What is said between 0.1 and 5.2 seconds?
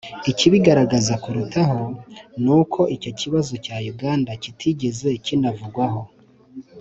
ikibigaragaza kurutaho ni uko icyo kibazo cya uganda kitigeze